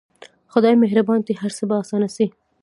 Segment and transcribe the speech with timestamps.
[0.53, 2.25] خداى مهربان دى هر څه به اسانه سي.